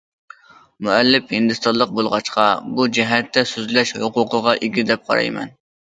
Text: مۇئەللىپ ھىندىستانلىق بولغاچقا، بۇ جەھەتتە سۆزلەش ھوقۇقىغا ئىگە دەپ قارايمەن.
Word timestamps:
مۇئەللىپ 0.87 1.33
ھىندىستانلىق 1.35 1.93
بولغاچقا، 2.01 2.47
بۇ 2.81 2.89
جەھەتتە 2.99 3.47
سۆزلەش 3.53 3.97
ھوقۇقىغا 4.03 4.61
ئىگە 4.65 4.91
دەپ 4.93 5.11
قارايمەن. 5.13 5.59